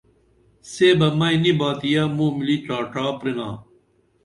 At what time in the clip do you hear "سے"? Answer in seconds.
0.71-0.87